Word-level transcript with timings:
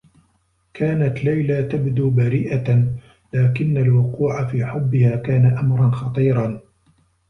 كانت 0.73 1.23
ليلى 1.23 1.63
تبدو 1.63 2.09
بريئة 2.09 2.93
لكنّ 3.33 3.77
الوقوع 3.77 4.45
في 4.47 4.65
حبّها 4.65 5.15
كان 5.15 5.57
أمرا 5.57 5.91
خطيرا. 5.91 6.61